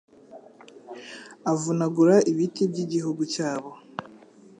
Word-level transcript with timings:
avunagura 1.51 2.15
ibiti 2.31 2.61
by’igihugu 2.71 3.21
cyabo 3.33 3.71